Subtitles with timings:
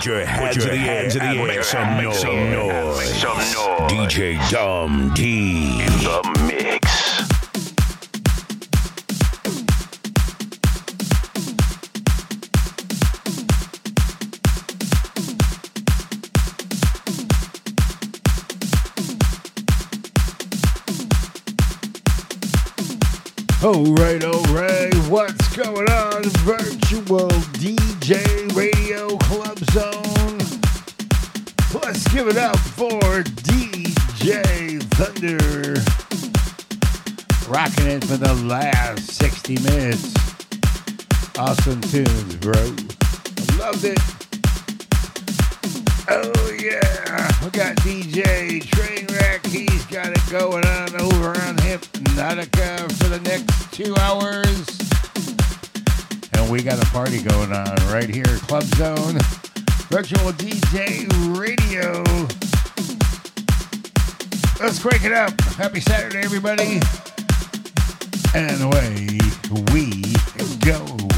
[0.00, 1.46] Put your hands, Put your in, the hands in the air.
[1.46, 2.20] Make some noise.
[2.22, 3.20] Some noise.
[3.20, 3.92] Some noise.
[3.92, 5.82] DJ Dom D.
[5.82, 6.80] In the mix.
[23.62, 26.22] Alright, alright, what's going on?
[26.22, 27.79] Virtual DJ
[32.30, 33.00] it up for
[33.42, 35.74] DJ Thunder.
[37.50, 40.14] Rocking it for the last 60 minutes.
[41.36, 42.52] Awesome tunes, bro.
[43.58, 43.98] Loved it.
[46.08, 47.30] Oh, yeah.
[47.42, 49.46] We got DJ Trainwreck.
[49.46, 54.78] He's got it going on over on Hypnotica for the next two hours.
[56.34, 59.18] And we got a party going on right here, Club Zone,
[59.90, 62.04] Virtual DJ Radio.
[64.60, 65.38] Let's crank it up.
[65.56, 66.80] Happy Saturday, everybody.
[68.32, 69.18] And away
[69.72, 70.14] we
[70.60, 71.09] go.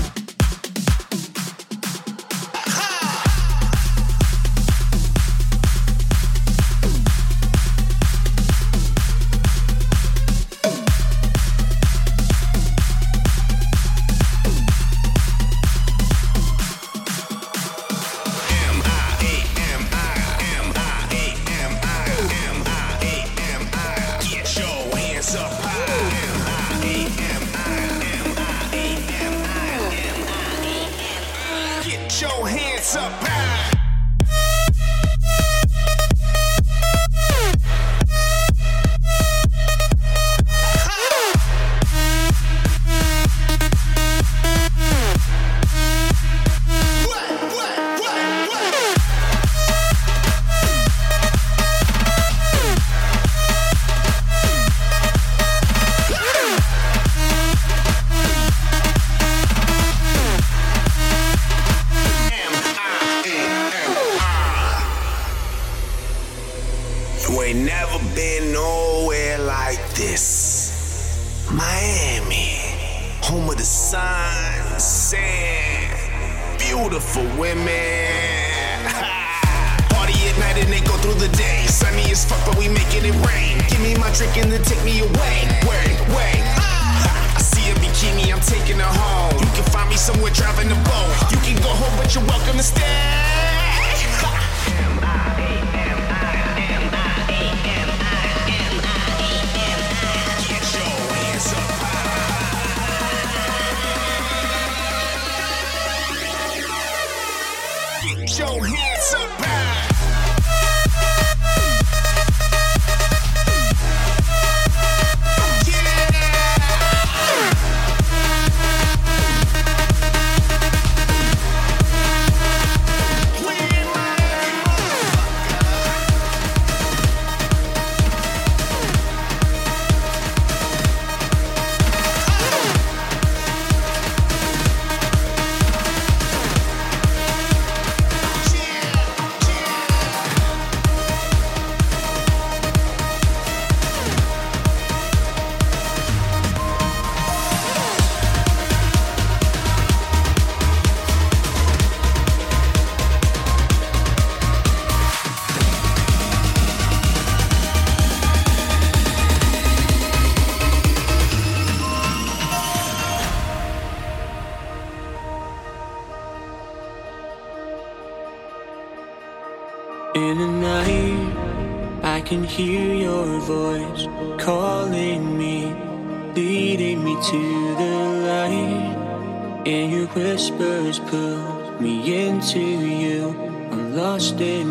[181.82, 183.30] me into you.
[183.72, 184.61] I'm lost in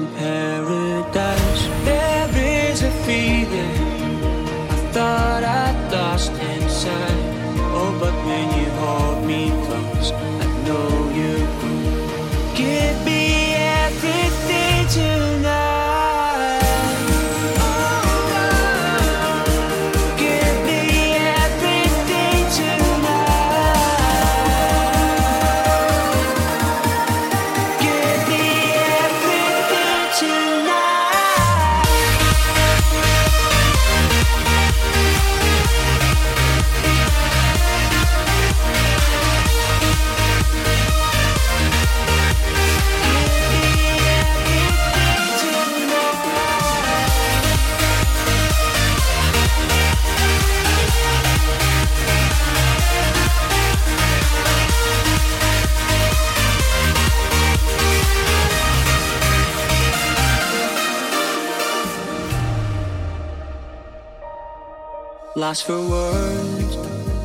[65.51, 66.77] lost for words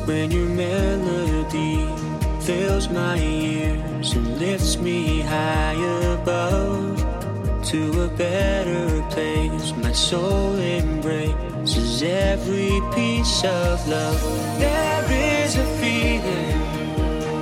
[0.05, 1.87] when your melody
[2.41, 5.79] fills my ears and lifts me high
[6.13, 6.97] above
[7.63, 9.71] to a better place.
[9.77, 14.21] My soul embraces every piece of love.
[14.59, 15.05] There
[15.45, 16.61] is a feeling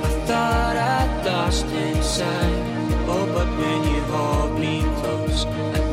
[0.08, 2.62] I thought I'd lost inside.
[3.08, 5.46] Oh, but when you hold me close,
[5.80, 5.85] I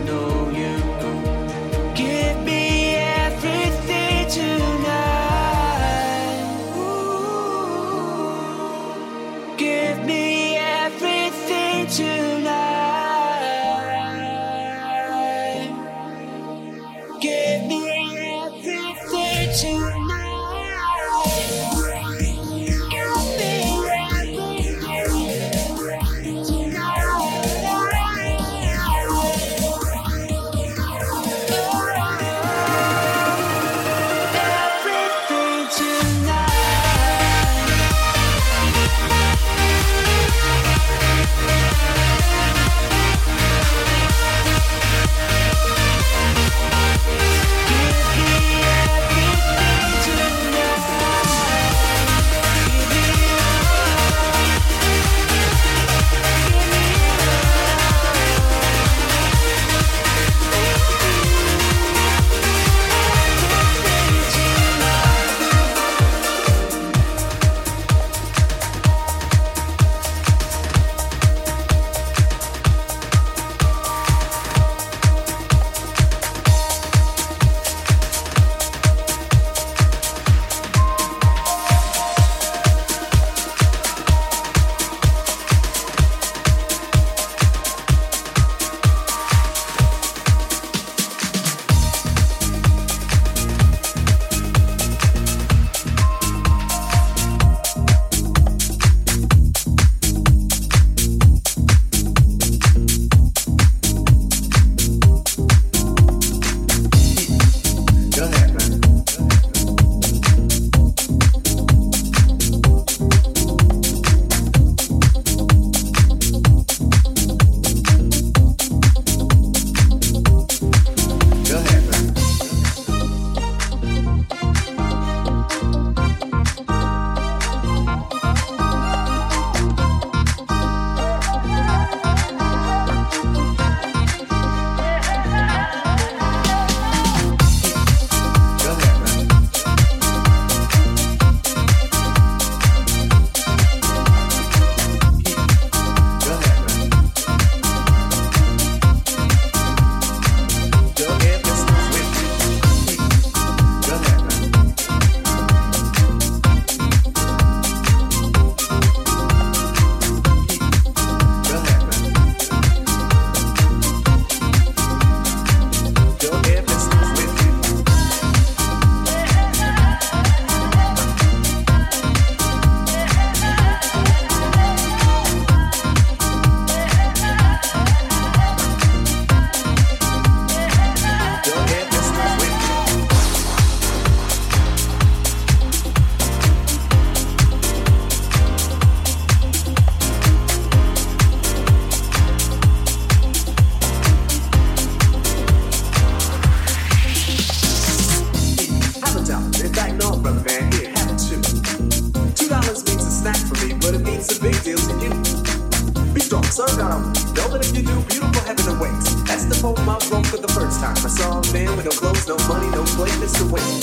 [212.28, 213.83] no money, no place to win.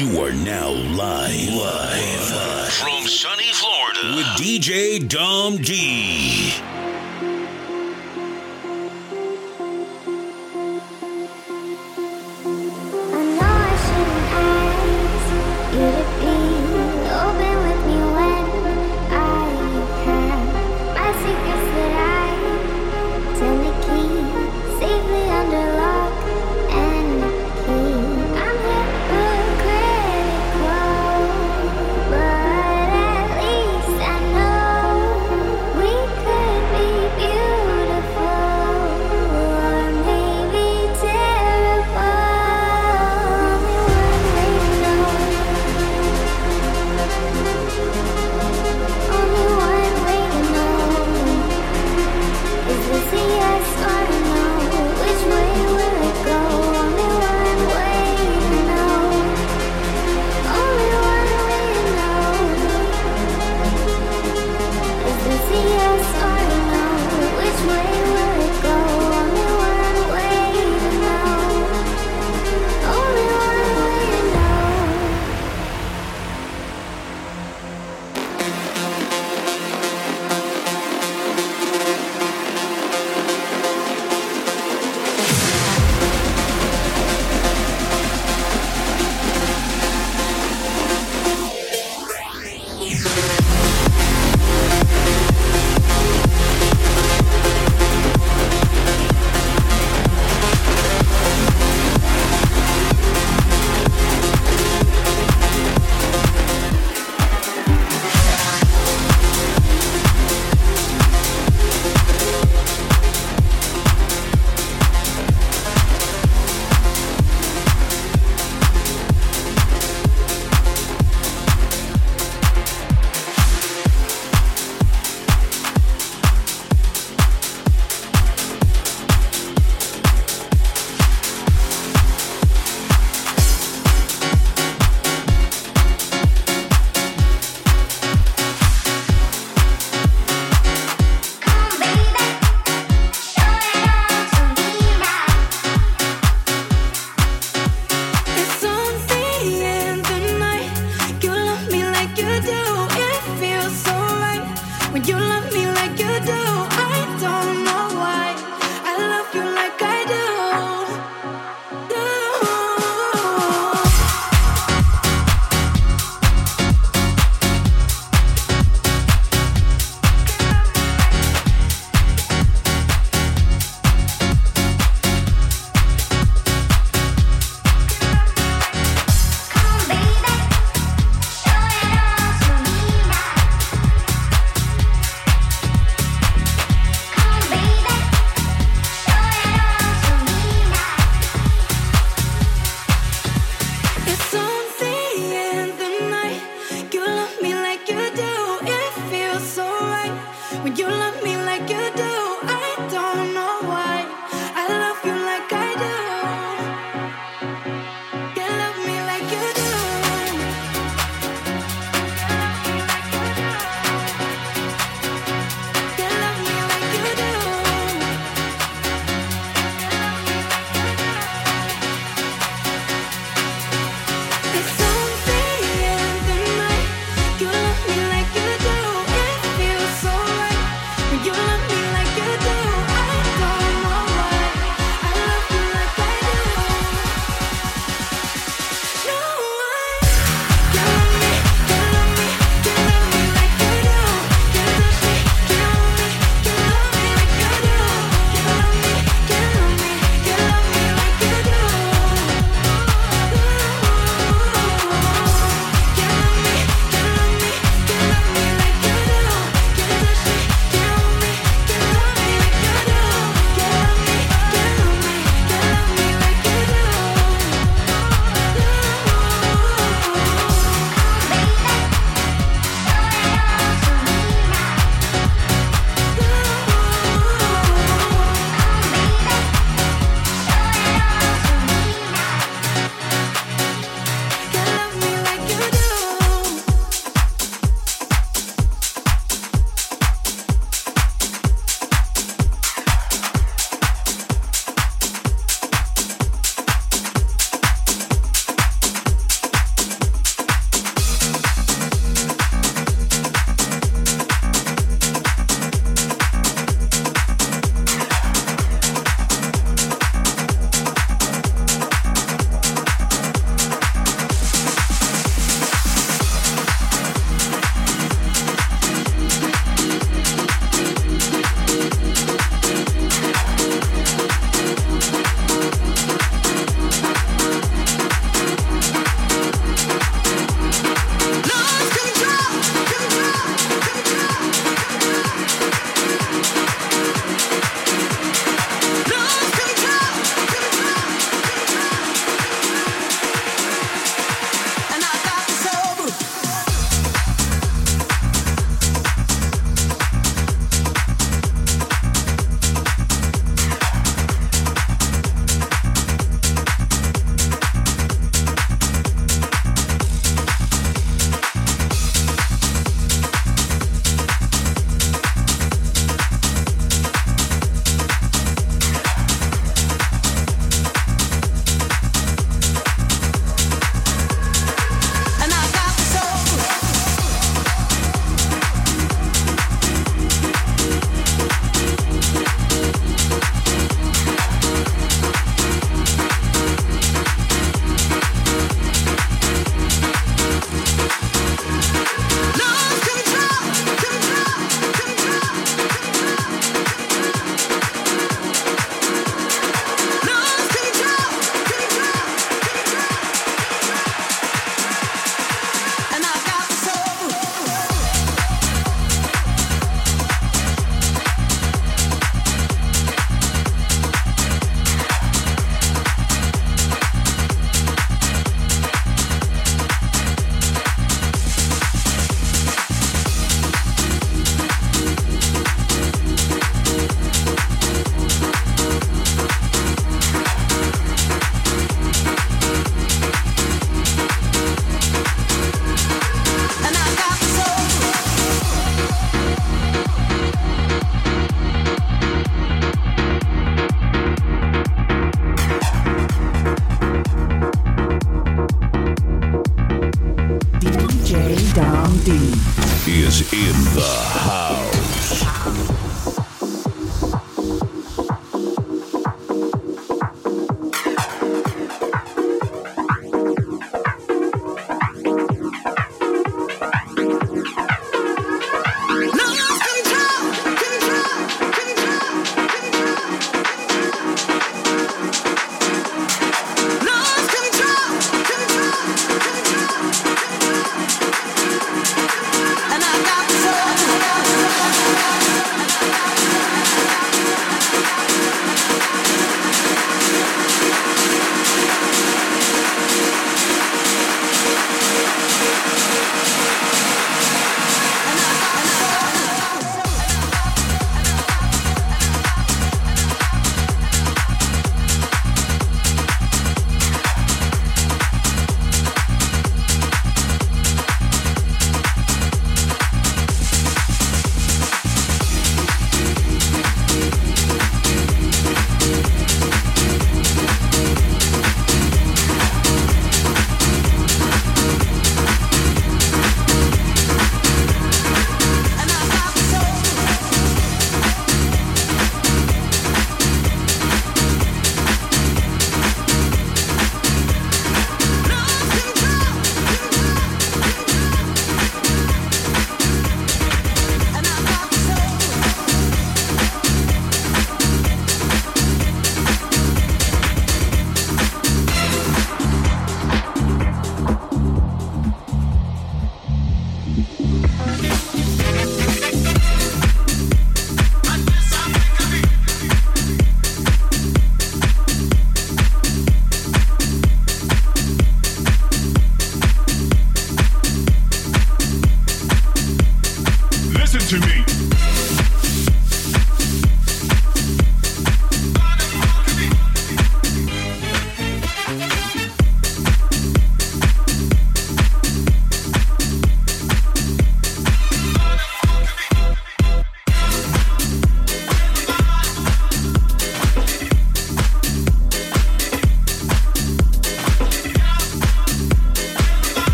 [0.00, 2.72] You are now live, live, live.
[2.72, 6.54] from sunny Florida with DJ Dom D.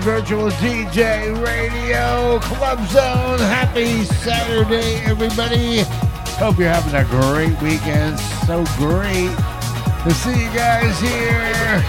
[0.00, 3.38] Virtual DJ Radio Club Zone.
[3.38, 5.82] Happy Saturday, everybody.
[6.40, 8.18] Hope you're having a great weekend.
[8.46, 9.30] So great
[10.04, 11.84] to see you guys here.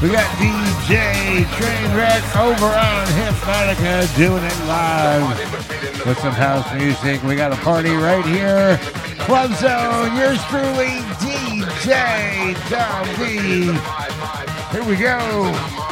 [0.00, 7.22] We got DJ Trainwreck over on Hypnotica doing it live with some house music.
[7.22, 8.78] We got a party right here.
[9.18, 13.72] Club Zone, yours truly, DJ Dom D.
[14.72, 15.83] Here we go.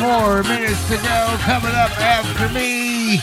[0.00, 1.36] More minutes to go.
[1.40, 3.18] Coming up after me,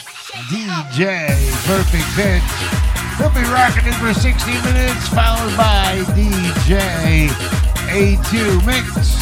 [0.50, 1.30] DJ
[1.66, 2.84] Perfect Pitch.
[3.20, 7.30] We'll be rocking it for 60 minutes, followed by DJ
[7.90, 9.16] A2 Mix.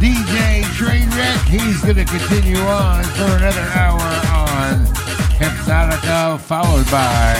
[0.00, 4.00] DJ Trainwreck, he's going to continue on for another hour
[4.34, 4.86] on
[5.38, 7.34] Hypnotica, followed by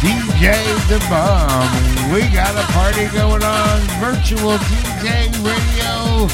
[0.00, 0.54] DJ
[0.88, 2.12] The Bomb.
[2.12, 6.28] We got a party going on, virtual DJ radio.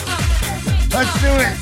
[0.94, 1.61] Let's do it.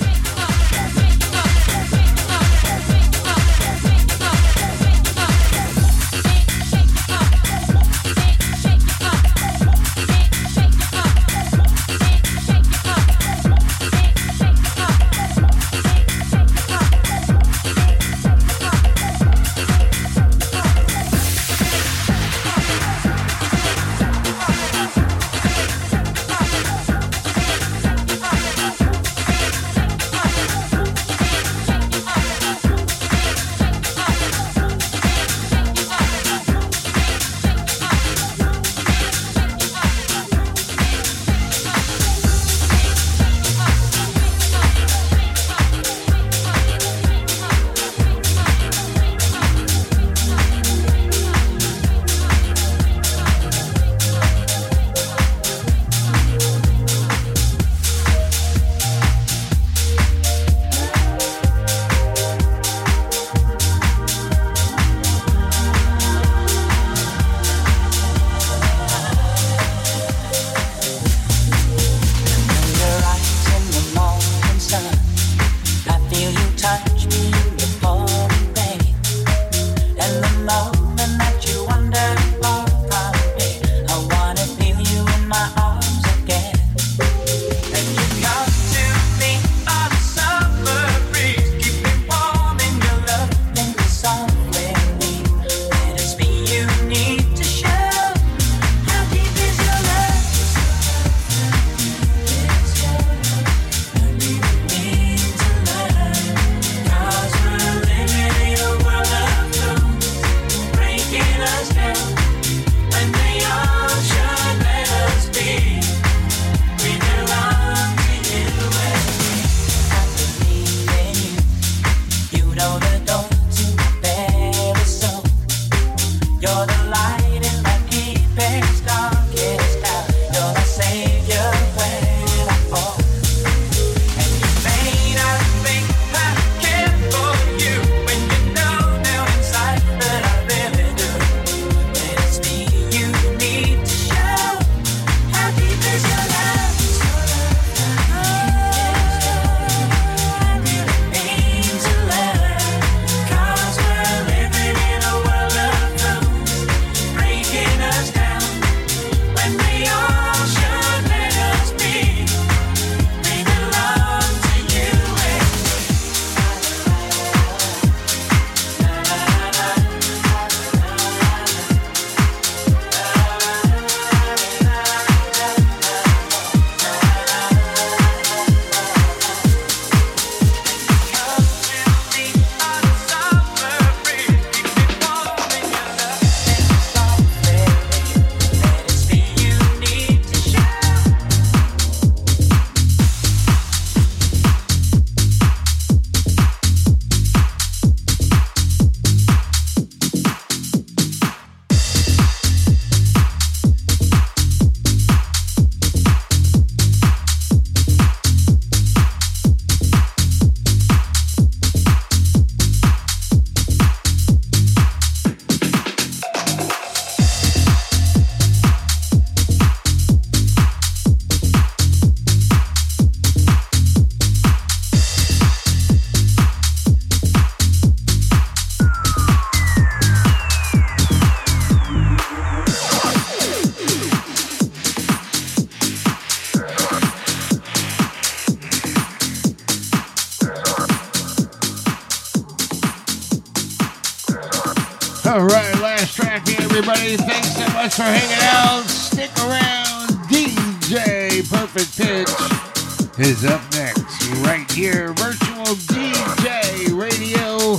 [246.80, 247.16] Everybody.
[247.18, 248.84] Thanks so much for hanging out.
[248.84, 250.08] Stick around.
[250.30, 255.12] DJ Perfect Pitch is up next, right here.
[255.12, 257.76] Virtual DJ Radio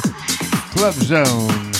[0.73, 1.70] Club Zone.